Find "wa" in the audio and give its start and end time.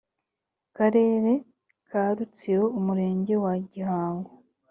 3.43-3.53